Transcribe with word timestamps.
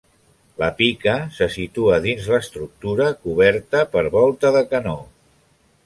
La 0.61 0.69
pica 0.77 1.13
se 1.35 1.47
situa 1.57 1.99
dins 2.07 2.31
l’estructura 2.37 3.11
coberta 3.27 3.83
per 3.95 4.05
volta 4.19 4.57
de 4.57 4.69
canó. 4.73 5.01